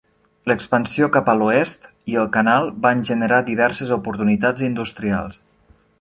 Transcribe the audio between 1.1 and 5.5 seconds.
cap a l"oest i el canal van generar diverses oportunitats industrials.